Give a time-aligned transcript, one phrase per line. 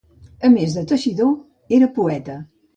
[0.47, 1.37] A més de teixidor,
[1.81, 2.43] era poeta.